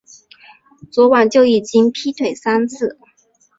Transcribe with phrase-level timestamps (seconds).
[0.91, 2.97] 昨晚就已经劈腿三次